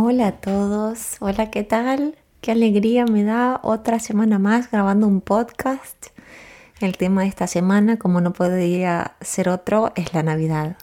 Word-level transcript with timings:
Hola 0.00 0.28
a 0.28 0.32
todos, 0.32 1.16
hola, 1.18 1.50
¿qué 1.50 1.64
tal? 1.64 2.16
Qué 2.40 2.52
alegría 2.52 3.04
me 3.04 3.24
da 3.24 3.58
otra 3.64 3.98
semana 3.98 4.38
más 4.38 4.70
grabando 4.70 5.08
un 5.08 5.20
podcast. 5.20 6.06
El 6.78 6.96
tema 6.96 7.22
de 7.22 7.26
esta 7.26 7.48
semana, 7.48 7.98
como 7.98 8.20
no 8.20 8.32
podría 8.32 9.16
ser 9.20 9.48
otro, 9.48 9.90
es 9.96 10.14
la 10.14 10.22
Navidad. 10.22 10.76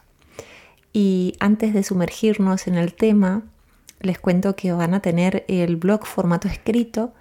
Y 0.92 1.34
antes 1.40 1.72
de 1.72 1.82
sumergirnos 1.82 2.66
en 2.66 2.74
el 2.74 2.92
tema, 2.92 3.44
les 4.00 4.18
cuento 4.18 4.54
que 4.54 4.72
van 4.72 4.92
a 4.92 5.00
tener 5.00 5.46
el 5.48 5.76
blog 5.76 6.04
formato 6.04 6.46
escrito 6.46 7.14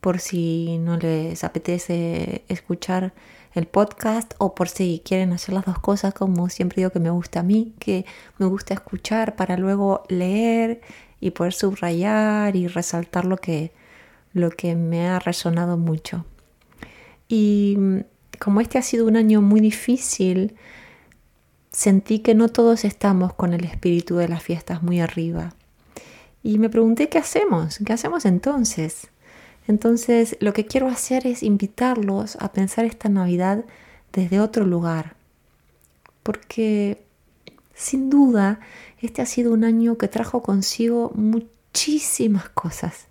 por 0.00 0.20
si 0.20 0.78
no 0.78 0.96
les 0.96 1.44
apetece 1.44 2.46
escuchar 2.48 3.12
el 3.52 3.66
podcast 3.66 4.32
o 4.38 4.54
por 4.54 4.70
si 4.70 5.02
quieren 5.04 5.34
hacer 5.34 5.54
las 5.54 5.66
dos 5.66 5.78
cosas 5.80 6.14
como 6.14 6.48
siempre 6.48 6.76
digo 6.76 6.90
que 6.90 6.98
me 6.98 7.10
gusta 7.10 7.40
a 7.40 7.42
mí, 7.42 7.74
que 7.78 8.06
me 8.38 8.46
gusta 8.46 8.72
escuchar 8.72 9.36
para 9.36 9.58
luego 9.58 10.02
leer 10.08 10.80
y 11.22 11.30
poder 11.30 11.52
subrayar 11.52 12.56
y 12.56 12.66
resaltar 12.66 13.24
lo 13.24 13.36
que, 13.36 13.70
lo 14.34 14.50
que 14.50 14.74
me 14.74 15.06
ha 15.06 15.20
resonado 15.20 15.78
mucho. 15.78 16.26
Y 17.28 17.76
mm, 17.78 18.00
como 18.40 18.60
este 18.60 18.76
ha 18.76 18.82
sido 18.82 19.06
un 19.06 19.16
año 19.16 19.40
muy 19.40 19.60
difícil, 19.60 20.56
sentí 21.70 22.18
que 22.18 22.34
no 22.34 22.48
todos 22.48 22.84
estamos 22.84 23.32
con 23.34 23.54
el 23.54 23.64
espíritu 23.64 24.16
de 24.16 24.28
las 24.28 24.42
fiestas 24.42 24.82
muy 24.82 25.00
arriba. 25.00 25.54
Y 26.42 26.58
me 26.58 26.68
pregunté 26.68 27.08
qué 27.08 27.18
hacemos, 27.18 27.78
qué 27.86 27.92
hacemos 27.92 28.24
entonces. 28.24 29.06
Entonces 29.68 30.36
lo 30.40 30.52
que 30.52 30.66
quiero 30.66 30.88
hacer 30.88 31.24
es 31.28 31.44
invitarlos 31.44 32.36
a 32.40 32.50
pensar 32.50 32.84
esta 32.84 33.08
Navidad 33.08 33.64
desde 34.12 34.40
otro 34.40 34.66
lugar. 34.66 35.14
Porque 36.24 37.04
sin 37.74 38.10
duda 38.10 38.60
este 39.00 39.22
ha 39.22 39.26
sido 39.26 39.52
un 39.52 39.64
año 39.64 39.98
que 39.98 40.08
trajo 40.08 40.42
consigo 40.42 41.12
muchísimas 41.14 42.48
cosas. 42.50 43.08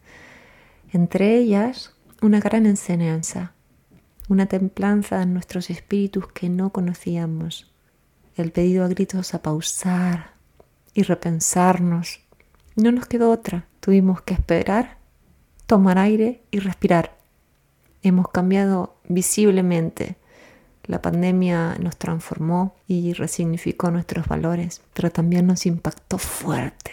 Entre 0.91 1.37
ellas 1.37 1.93
una 2.21 2.39
gran 2.39 2.65
enseñanza, 2.65 3.53
una 4.29 4.45
templanza 4.45 5.21
en 5.21 5.33
nuestros 5.33 5.69
espíritus 5.69 6.27
que 6.31 6.49
no 6.49 6.71
conocíamos, 6.71 7.71
el 8.35 8.51
pedido 8.51 8.85
a 8.85 8.87
gritos 8.87 9.33
a 9.33 9.41
pausar 9.41 10.33
y 10.93 11.03
repensarnos. 11.03 12.21
No 12.75 12.91
nos 12.91 13.07
quedó 13.07 13.31
otra, 13.31 13.67
tuvimos 13.79 14.21
que 14.21 14.33
esperar 14.33 15.01
tomar 15.71 15.97
aire 15.97 16.43
y 16.51 16.59
respirar. 16.59 17.17
Hemos 18.03 18.27
cambiado 18.27 18.97
visiblemente. 19.07 20.17
La 20.85 21.01
pandemia 21.01 21.77
nos 21.79 21.97
transformó 21.97 22.75
y 22.87 23.13
resignificó 23.13 23.91
nuestros 23.91 24.27
valores, 24.27 24.81
pero 24.93 25.11
también 25.11 25.47
nos 25.47 25.65
impactó 25.65 26.17
fuerte. 26.17 26.91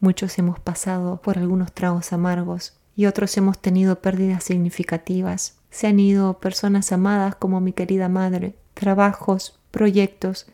Muchos 0.00 0.38
hemos 0.38 0.58
pasado 0.58 1.20
por 1.22 1.38
algunos 1.38 1.72
tragos 1.72 2.12
amargos 2.12 2.74
y 2.96 3.06
otros 3.06 3.36
hemos 3.36 3.58
tenido 3.58 4.00
pérdidas 4.00 4.44
significativas. 4.44 5.58
Se 5.70 5.86
han 5.86 6.00
ido 6.00 6.40
personas 6.40 6.90
amadas 6.92 7.34
como 7.34 7.60
mi 7.60 7.72
querida 7.72 8.08
madre, 8.08 8.54
trabajos, 8.74 9.58
proyectos 9.70 10.46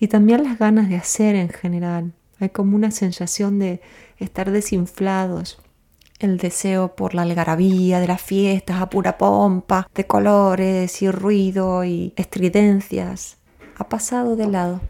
y 0.00 0.08
también 0.08 0.42
las 0.42 0.58
ganas 0.58 0.88
de 0.88 0.96
hacer 0.96 1.34
en 1.36 1.50
general. 1.50 2.12
Hay 2.40 2.48
como 2.48 2.76
una 2.76 2.90
sensación 2.90 3.58
de 3.58 3.80
estar 4.18 4.50
desinflados, 4.50 5.58
el 6.24 6.38
deseo 6.38 6.96
por 6.96 7.14
la 7.14 7.22
algarabía 7.22 8.00
de 8.00 8.08
las 8.08 8.20
fiestas 8.20 8.80
a 8.80 8.90
pura 8.90 9.18
pompa, 9.18 9.88
de 9.94 10.06
colores 10.06 11.02
y 11.02 11.10
ruido 11.10 11.84
y 11.84 12.12
estridencias, 12.16 13.38
ha 13.76 13.88
pasado 13.88 14.36
de 14.36 14.46
lado. 14.46 14.80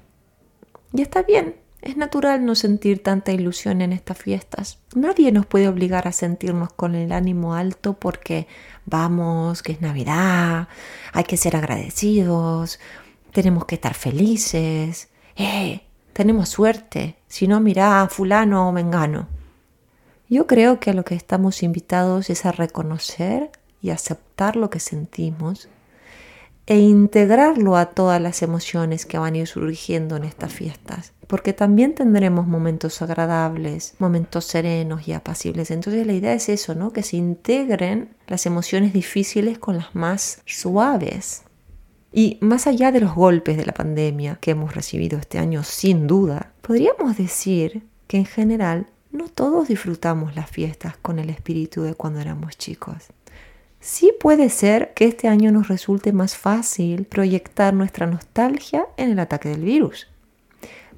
Y 0.92 1.02
está 1.02 1.22
bien, 1.22 1.56
es 1.82 1.96
natural 1.96 2.44
no 2.44 2.54
sentir 2.54 3.02
tanta 3.02 3.32
ilusión 3.32 3.82
en 3.82 3.92
estas 3.92 4.16
fiestas. 4.16 4.78
Nadie 4.94 5.32
nos 5.32 5.44
puede 5.44 5.68
obligar 5.68 6.08
a 6.08 6.12
sentirnos 6.12 6.72
con 6.72 6.94
el 6.94 7.12
ánimo 7.12 7.54
alto 7.54 7.94
porque 7.94 8.46
vamos, 8.86 9.62
que 9.62 9.72
es 9.72 9.80
Navidad, 9.80 10.68
hay 11.12 11.24
que 11.24 11.36
ser 11.36 11.56
agradecidos, 11.56 12.78
tenemos 13.32 13.66
que 13.66 13.74
estar 13.74 13.94
felices. 13.94 15.08
¡Eh! 15.36 15.82
Tenemos 16.14 16.48
suerte. 16.48 17.16
Si 17.26 17.48
no, 17.48 17.60
mirá 17.60 18.02
a 18.02 18.08
fulano 18.08 18.68
o 18.68 18.72
mengano. 18.72 19.26
Yo 20.28 20.46
creo 20.46 20.80
que 20.80 20.90
a 20.90 20.94
lo 20.94 21.04
que 21.04 21.14
estamos 21.14 21.62
invitados 21.62 22.30
es 22.30 22.46
a 22.46 22.52
reconocer 22.52 23.50
y 23.82 23.90
aceptar 23.90 24.56
lo 24.56 24.70
que 24.70 24.80
sentimos 24.80 25.68
e 26.66 26.78
integrarlo 26.78 27.76
a 27.76 27.90
todas 27.90 28.20
las 28.22 28.42
emociones 28.42 29.04
que 29.04 29.18
van 29.18 29.34
a 29.34 29.38
ir 29.38 29.46
surgiendo 29.46 30.16
en 30.16 30.24
estas 30.24 30.52
fiestas, 30.52 31.12
porque 31.26 31.52
también 31.52 31.94
tendremos 31.94 32.46
momentos 32.46 33.02
agradables, 33.02 33.94
momentos 33.98 34.46
serenos 34.46 35.06
y 35.06 35.12
apacibles. 35.12 35.70
Entonces 35.70 36.06
la 36.06 36.14
idea 36.14 36.32
es 36.32 36.48
eso, 36.48 36.74
¿no? 36.74 36.90
Que 36.90 37.02
se 37.02 37.18
integren 37.18 38.16
las 38.26 38.46
emociones 38.46 38.94
difíciles 38.94 39.58
con 39.58 39.76
las 39.76 39.94
más 39.94 40.40
suaves. 40.46 41.42
Y 42.12 42.38
más 42.40 42.66
allá 42.66 42.92
de 42.92 43.00
los 43.00 43.14
golpes 43.14 43.56
de 43.58 43.66
la 43.66 43.74
pandemia 43.74 44.38
que 44.40 44.52
hemos 44.52 44.74
recibido 44.74 45.18
este 45.18 45.38
año, 45.38 45.64
sin 45.64 46.06
duda, 46.06 46.52
podríamos 46.62 47.18
decir 47.18 47.82
que 48.06 48.16
en 48.16 48.24
general 48.24 48.86
no 49.14 49.28
todos 49.28 49.68
disfrutamos 49.68 50.34
las 50.34 50.50
fiestas 50.50 50.96
con 50.96 51.20
el 51.20 51.30
espíritu 51.30 51.82
de 51.82 51.94
cuando 51.94 52.20
éramos 52.20 52.58
chicos. 52.58 52.96
Sí 53.78 54.12
puede 54.18 54.48
ser 54.48 54.92
que 54.94 55.04
este 55.04 55.28
año 55.28 55.52
nos 55.52 55.68
resulte 55.68 56.12
más 56.12 56.36
fácil 56.36 57.04
proyectar 57.04 57.74
nuestra 57.74 58.06
nostalgia 58.06 58.86
en 58.96 59.12
el 59.12 59.20
ataque 59.20 59.50
del 59.50 59.62
virus. 59.62 60.08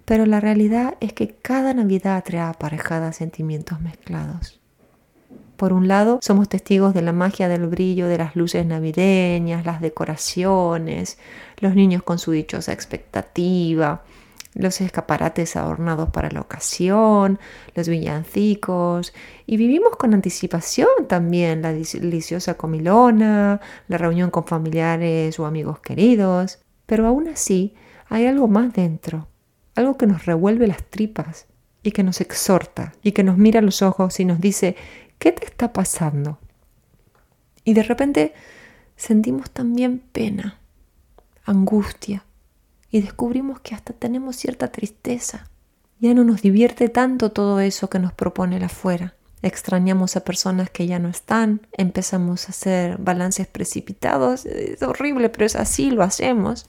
Pero 0.07 0.25
la 0.25 0.41
realidad 0.41 0.97
es 1.01 1.13
que 1.13 1.35
cada 1.35 1.75
Navidad 1.75 2.25
trae 2.25 2.41
aparejadas 2.41 3.17
sentimientos 3.17 3.81
mezclados. 3.81 4.61
Por 5.57 5.75
un 5.75 5.87
lado, 5.87 6.19
somos 6.23 6.49
testigos 6.49 6.95
de 6.95 7.03
la 7.03 7.13
magia 7.13 7.49
del 7.49 7.67
brillo 7.67 8.09
de 8.09 8.19
las 8.19 8.35
luces 8.35 8.65
navideñas, 8.65 9.67
las 9.67 9.81
decoraciones, 9.81 11.19
los 11.59 11.75
niños 11.75 12.03
con 12.03 12.19
su 12.19 12.33
dichosa 12.33 12.73
expectativa, 12.73 14.05
los 14.57 14.81
escaparates 14.81 15.55
adornados 15.57 16.09
para 16.11 16.31
la 16.31 16.41
ocasión, 16.41 17.39
los 17.75 17.89
villancicos, 17.89 19.13
y 19.47 19.59
vivimos 19.59 19.97
con 19.97 20.15
anticipación 20.15 20.89
también 21.09 21.63
la 21.63 21.73
deliciosa 21.73 22.55
comilona, 22.55 23.61
la 23.89 23.99
reunión 23.99 24.31
con 24.31 24.47
familiares 24.47 25.39
o 25.39 25.47
amigos 25.47 25.81
queridos, 25.81 26.61
pero 26.87 27.07
aún 27.07 27.29
así 27.29 27.75
hay 28.09 28.27
algo 28.27 28.49
más 28.49 28.73
dentro, 28.73 29.29
algo 29.75 29.99
que 29.99 30.07
nos 30.07 30.25
revuelve 30.25 30.67
las 30.67 30.83
tripas 30.85 31.47
y 31.83 31.93
que 31.93 32.03
nos 32.03 32.21
exhorta 32.21 32.95
y 33.03 33.13
que 33.13 33.25
nos 33.25 33.37
mira 33.37 33.61
a 33.61 33.63
los 33.63 33.83
ojos 33.83 34.19
y 34.21 34.25
nos 34.25 34.41
dice, 34.41 34.75
¿qué 35.19 35.33
te 35.33 35.45
está 35.45 35.73
pasando? 35.73 36.39
Y 37.63 37.75
de 37.75 37.83
repente 37.83 38.33
sentimos 38.97 39.51
también 39.51 39.99
pena, 39.99 40.61
angustia, 41.45 42.25
y 42.91 43.01
descubrimos 43.01 43.61
que 43.61 43.75
hasta 43.75 43.93
tenemos 43.93 44.37
cierta 44.37 44.69
tristeza. 44.69 45.49
Ya 45.99 46.15
no 46.15 46.25
nos 46.25 46.43
divierte 46.43 46.89
tanto 46.89 47.33
todo 47.33 47.61
eso 47.61 47.89
que 47.89 47.99
nos 47.99 48.13
propone 48.13 48.57
el 48.57 48.65
afuera. 48.65 49.15
Extrañamos 49.43 50.17
a 50.17 50.25
personas 50.25 50.71
que 50.71 50.87
ya 50.87 50.99
no 50.99 51.09
están, 51.09 51.67
empezamos 51.73 52.49
a 52.49 52.51
hacer 52.51 52.99
balances 52.99 53.47
precipitados, 53.47 54.47
es 54.47 54.83
horrible, 54.83 55.29
pero 55.29 55.47
es 55.47 55.57
así, 55.57 55.91
lo 55.91 56.03
hacemos. 56.03 56.67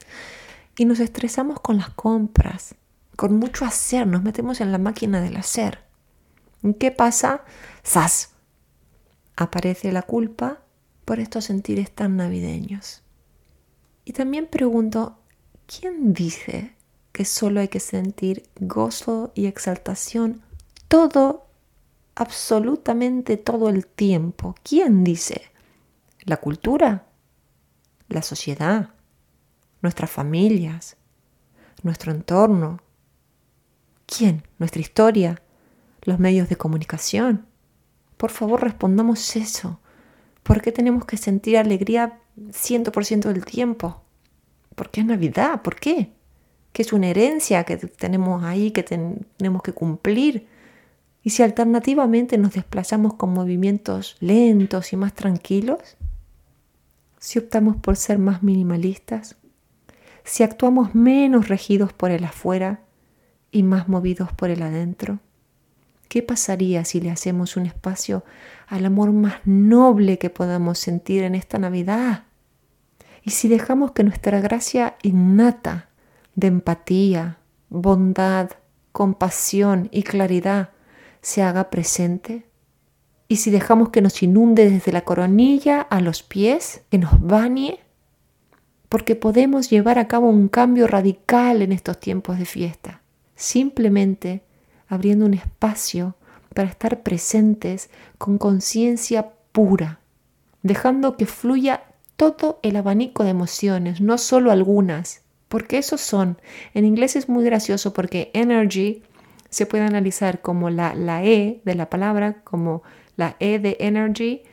Y 0.78 0.86
nos 0.86 1.00
estresamos 1.00 1.60
con 1.60 1.78
las 1.78 1.90
compras, 1.90 2.76
con 3.16 3.38
mucho 3.38 3.66
hacer, 3.66 4.06
nos 4.06 4.22
metemos 4.24 4.62
en 4.62 4.72
la 4.72 4.78
máquina 4.78 5.22
del 5.22 5.38
hacer. 5.38 5.80
¿Y 6.64 6.74
qué 6.74 6.92
pasa? 6.92 7.44
¡Sas! 7.84 8.32
Aparece 9.36 9.92
la 9.92 10.02
culpa 10.02 10.62
por 11.06 11.20
estos 11.20 11.46
sentires 11.46 11.92
tan 11.92 12.18
navideños. 12.18 13.02
Y 14.04 14.14
también 14.14 14.48
pregunto, 14.48 15.20
¿quién 15.68 16.14
dice 16.14 16.74
que 17.12 17.26
solo 17.26 17.60
hay 17.60 17.68
que 17.68 17.80
sentir 17.80 18.50
gozo 18.60 19.32
y 19.36 19.46
exaltación 19.46 20.42
todo, 20.88 21.48
absolutamente 22.16 23.38
todo 23.38 23.70
el 23.70 23.86
tiempo? 23.86 24.56
¿Quién 24.64 25.04
dice? 25.04 25.42
¿La 26.24 26.38
cultura? 26.38 27.06
¿La 28.08 28.22
sociedad? 28.22 28.92
¿Nuestras 29.82 30.10
familias? 30.10 30.98
¿Nuestro 31.84 32.12
entorno? 32.12 32.80
¿Quién? 34.06 34.44
¿Nuestra 34.58 34.82
historia? 34.82 35.42
¿Los 36.02 36.20
medios 36.20 36.50
de 36.50 36.56
comunicación? 36.56 37.46
Por 38.16 38.32
favor, 38.32 38.64
respondamos 38.64 39.36
eso. 39.36 39.80
¿Por 40.44 40.62
qué 40.62 40.72
tenemos 40.72 41.06
que 41.06 41.18
sentir 41.18 41.58
alegría 41.58 42.20
100% 42.38 43.34
del 43.34 43.46
tiempo? 43.46 44.02
¿Por 44.78 44.92
qué 44.92 45.02
es 45.02 45.08
Navidad? 45.08 45.64
¿Por 45.64 45.78
qué? 45.78 46.12
Que 46.72 46.84
es 46.84 46.94
una 46.94 47.08
herencia 47.08 47.64
que 47.64 47.78
tenemos 47.78 48.44
ahí, 48.44 48.70
que 48.70 48.84
tenemos 48.84 49.64
que 49.64 49.74
cumplir. 49.74 50.46
Y 51.24 51.32
si 51.32 51.42
alternativamente 51.42 52.38
nos 52.38 52.54
desplazamos 52.54 53.16
con 53.16 53.34
movimientos 53.34 54.18
lentos 54.20 54.94
y 54.94 54.96
más 54.96 55.16
tranquilos, 55.16 55.80
si 57.18 57.40
optamos 57.40 57.78
por 57.78 57.96
ser 57.96 58.20
más 58.20 58.44
minimalistas, 58.44 59.36
si 60.24 60.44
actuamos 60.44 60.94
menos 60.94 61.48
regidos 61.48 61.92
por 61.92 62.12
el 62.12 62.24
afuera 62.24 62.82
y 63.50 63.64
más 63.64 63.90
movidos 63.90 64.32
por 64.32 64.52
el 64.52 64.62
adentro, 64.62 65.20
¿Qué 66.08 66.24
pasaría 66.24 66.86
si 66.86 67.02
le 67.02 67.12
hacemos 67.12 67.58
un 67.58 67.66
espacio 67.66 68.24
al 68.68 68.86
amor 68.86 69.12
más 69.12 69.42
noble 69.44 70.18
que 70.18 70.30
podamos 70.30 70.80
sentir 70.80 71.24
en 71.24 71.36
esta 71.36 71.58
Navidad? 71.58 72.27
Y 73.28 73.32
si 73.32 73.50
dejamos 73.50 73.92
que 73.92 74.06
nuestra 74.06 74.40
gracia 74.40 74.96
innata 75.04 75.90
de 76.36 76.48
empatía, 76.48 77.40
bondad, 77.68 78.52
compasión 78.94 79.90
y 79.92 80.04
claridad 80.04 80.70
se 81.20 81.44
haga 81.44 81.70
presente? 81.70 82.46
¿Y 83.28 83.36
si 83.36 83.52
dejamos 83.52 83.90
que 83.90 84.02
nos 84.02 84.24
inunde 84.24 84.70
desde 84.70 84.94
la 84.94 85.02
coronilla 85.02 85.82
a 85.82 86.00
los 86.00 86.24
pies, 86.24 86.84
que 86.90 87.00
nos 87.00 87.22
bañe? 87.22 87.82
Porque 88.88 89.18
podemos 89.18 89.70
llevar 89.70 90.00
a 90.00 90.08
cabo 90.08 90.30
un 90.30 90.48
cambio 90.48 90.88
radical 90.88 91.62
en 91.62 91.74
estos 91.74 92.00
tiempos 92.00 92.40
de 92.40 92.46
fiesta, 92.46 93.02
simplemente 93.36 94.42
abriendo 94.88 95.26
un 95.26 95.34
espacio 95.34 96.16
para 96.54 96.70
estar 96.70 97.04
presentes 97.04 97.90
con 98.18 98.38
conciencia 98.38 99.34
pura, 99.52 100.00
dejando 100.64 101.18
que 101.18 101.26
fluya 101.26 101.84
todo 102.18 102.60
el 102.64 102.76
abanico 102.76 103.24
de 103.24 103.30
emociones, 103.30 104.02
no 104.02 104.18
solo 104.18 104.52
algunas, 104.52 105.22
porque 105.48 105.78
esos 105.78 106.02
son, 106.02 106.38
en 106.74 106.84
inglés 106.84 107.16
es 107.16 107.30
muy 107.30 107.46
gracioso 107.46 107.94
porque 107.94 108.32
energy 108.34 109.04
se 109.50 109.66
puede 109.66 109.86
analizar 109.86 110.42
como 110.42 110.70
la, 110.70 110.94
la 110.94 111.24
E 111.24 111.62
de 111.64 111.76
la 111.76 111.90
palabra, 111.90 112.42
como 112.44 112.84
la 113.16 113.38
E 113.40 113.60
de 113.60 113.78
energy, 113.80 114.44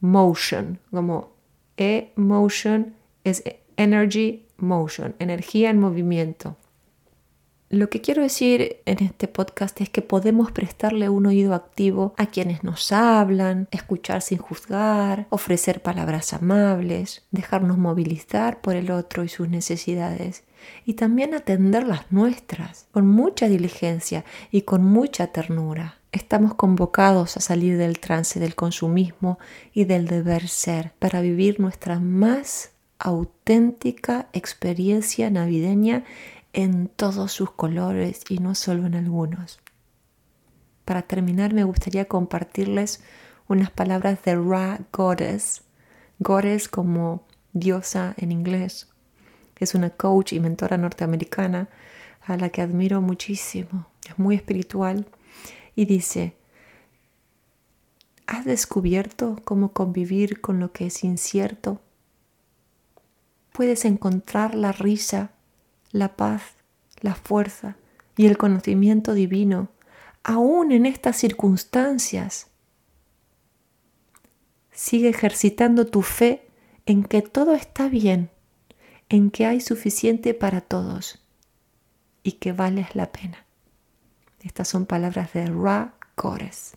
motion, 0.00 0.78
como 0.90 1.32
E 1.76 2.12
motion 2.16 2.94
es 3.24 3.42
energy 3.76 4.46
motion, 4.58 5.14
energía 5.18 5.70
en 5.70 5.80
movimiento. 5.80 6.56
Lo 7.72 7.88
que 7.88 8.02
quiero 8.02 8.20
decir 8.22 8.82
en 8.84 9.02
este 9.02 9.28
podcast 9.28 9.80
es 9.80 9.88
que 9.88 10.02
podemos 10.02 10.52
prestarle 10.52 11.08
un 11.08 11.24
oído 11.24 11.54
activo 11.54 12.12
a 12.18 12.26
quienes 12.26 12.62
nos 12.62 12.92
hablan, 12.92 13.66
escuchar 13.70 14.20
sin 14.20 14.36
juzgar, 14.36 15.26
ofrecer 15.30 15.80
palabras 15.80 16.34
amables, 16.34 17.22
dejarnos 17.30 17.78
movilizar 17.78 18.60
por 18.60 18.76
el 18.76 18.90
otro 18.90 19.24
y 19.24 19.30
sus 19.30 19.48
necesidades 19.48 20.44
y 20.84 20.94
también 20.94 21.32
atender 21.32 21.86
las 21.86 22.12
nuestras 22.12 22.88
con 22.90 23.06
mucha 23.06 23.48
diligencia 23.48 24.26
y 24.50 24.62
con 24.62 24.84
mucha 24.84 25.28
ternura. 25.28 25.96
Estamos 26.12 26.52
convocados 26.52 27.38
a 27.38 27.40
salir 27.40 27.78
del 27.78 28.00
trance 28.00 28.38
del 28.38 28.54
consumismo 28.54 29.38
y 29.72 29.84
del 29.84 30.08
deber 30.08 30.46
ser 30.46 30.92
para 30.98 31.22
vivir 31.22 31.58
nuestra 31.58 31.98
más 31.98 32.72
auténtica 32.98 34.28
experiencia 34.34 35.30
navideña 35.30 36.04
en 36.52 36.88
todos 36.88 37.32
sus 37.32 37.50
colores 37.50 38.24
y 38.28 38.38
no 38.38 38.54
solo 38.54 38.86
en 38.86 38.94
algunos. 38.94 39.60
Para 40.84 41.02
terminar 41.02 41.54
me 41.54 41.64
gustaría 41.64 42.06
compartirles 42.06 43.02
unas 43.48 43.70
palabras 43.70 44.22
de 44.24 44.36
Ra 44.36 44.80
Goddess. 44.92 45.62
Goddess 46.18 46.68
como 46.68 47.24
diosa 47.52 48.14
en 48.16 48.32
inglés. 48.32 48.88
Es 49.58 49.74
una 49.74 49.90
coach 49.90 50.32
y 50.32 50.40
mentora 50.40 50.76
norteamericana 50.76 51.68
a 52.22 52.36
la 52.36 52.48
que 52.48 52.62
admiro 52.62 53.00
muchísimo. 53.00 53.86
Es 54.08 54.18
muy 54.18 54.36
espiritual 54.36 55.06
y 55.76 55.84
dice, 55.84 56.36
¿has 58.26 58.44
descubierto 58.44 59.40
cómo 59.44 59.72
convivir 59.72 60.40
con 60.40 60.58
lo 60.60 60.72
que 60.72 60.86
es 60.86 61.04
incierto? 61.04 61.80
Puedes 63.52 63.84
encontrar 63.84 64.54
la 64.54 64.72
risa 64.72 65.30
la 65.92 66.16
paz, 66.16 66.42
la 67.00 67.14
fuerza 67.14 67.76
y 68.16 68.26
el 68.26 68.38
conocimiento 68.38 69.14
divino, 69.14 69.68
aún 70.24 70.72
en 70.72 70.86
estas 70.86 71.16
circunstancias. 71.16 72.48
Sigue 74.72 75.08
ejercitando 75.08 75.86
tu 75.86 76.02
fe 76.02 76.48
en 76.86 77.04
que 77.04 77.22
todo 77.22 77.54
está 77.54 77.88
bien, 77.88 78.30
en 79.08 79.30
que 79.30 79.46
hay 79.46 79.60
suficiente 79.60 80.34
para 80.34 80.60
todos 80.60 81.22
y 82.22 82.32
que 82.32 82.52
vales 82.52 82.94
la 82.94 83.12
pena. 83.12 83.44
Estas 84.40 84.68
son 84.68 84.86
palabras 84.86 85.32
de 85.32 85.46
Ra 85.46 85.94
Kores. 86.14 86.76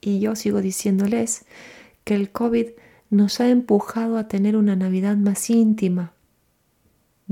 Y 0.00 0.20
yo 0.20 0.36
sigo 0.36 0.60
diciéndoles 0.60 1.44
que 2.04 2.14
el 2.14 2.30
COVID 2.30 2.68
nos 3.10 3.40
ha 3.40 3.48
empujado 3.48 4.16
a 4.16 4.28
tener 4.28 4.56
una 4.56 4.76
Navidad 4.76 5.16
más 5.16 5.50
íntima, 5.50 6.12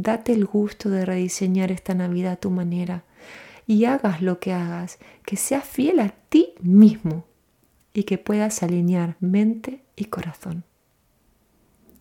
Date 0.01 0.33
el 0.33 0.45
gusto 0.45 0.91
de 0.91 1.05
rediseñar 1.05 1.73
esta 1.73 1.93
Navidad 1.93 2.35
a 2.35 2.37
tu 2.37 2.51
manera 2.51 3.03
y 3.67 3.85
hagas 3.85 4.23
lo 4.23 4.39
que 4.39 4.53
hagas, 4.53 5.01
que 5.27 5.37
seas 5.37 5.65
fiel 5.65 5.99
a 5.99 6.11
ti 6.29 6.55
mismo 6.61 7.25
y 7.93 8.05
que 8.05 8.17
puedas 8.17 8.63
alinear 8.63 9.17
mente 9.19 9.83
y 9.97 10.05
corazón. 10.05 10.63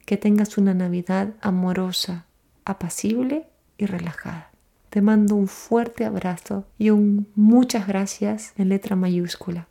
Que 0.06 0.16
tengas 0.16 0.60
una 0.60 0.76
Navidad 0.76 1.34
amorosa, 1.42 2.28
apacible 2.66 3.48
y 3.80 3.88
relajada. 3.88 4.52
Te 4.92 5.02
mando 5.02 5.34
un 5.34 5.48
fuerte 5.48 6.06
abrazo 6.06 6.68
y 6.78 6.92
un 6.92 7.28
muchas 7.34 7.88
gracias 7.88 8.54
en 8.58 8.70
letra 8.70 8.96
mayúscula. 8.96 9.70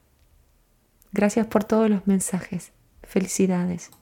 Gracias 1.13 1.47
por 1.47 1.63
todos 1.63 1.89
los 1.89 2.09
mensajes. 2.09 2.73
Felicidades. 3.05 3.93